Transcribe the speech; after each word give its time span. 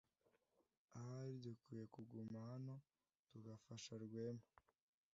Ahari 0.97 1.33
dukwiye 1.45 1.83
kuguma 1.93 2.37
hano 2.49 2.75
tugafasha 3.29 3.91
Rwema. 4.03 4.45